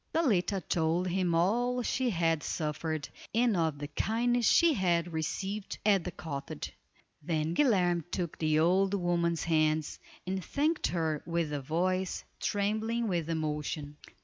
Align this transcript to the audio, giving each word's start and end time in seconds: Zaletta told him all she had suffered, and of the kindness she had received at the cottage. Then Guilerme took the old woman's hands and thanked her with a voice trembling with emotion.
Zaletta 0.15 0.61
told 0.67 1.09
him 1.09 1.35
all 1.35 1.83
she 1.83 2.09
had 2.09 2.41
suffered, 2.41 3.07
and 3.35 3.55
of 3.55 3.77
the 3.77 3.87
kindness 3.89 4.47
she 4.47 4.73
had 4.73 5.13
received 5.13 5.77
at 5.85 6.03
the 6.05 6.11
cottage. 6.11 6.73
Then 7.21 7.53
Guilerme 7.53 8.03
took 8.09 8.39
the 8.39 8.57
old 8.57 8.95
woman's 8.95 9.43
hands 9.43 9.99
and 10.25 10.43
thanked 10.43 10.87
her 10.87 11.21
with 11.27 11.53
a 11.53 11.61
voice 11.61 12.23
trembling 12.39 13.07
with 13.09 13.29
emotion. 13.29 13.95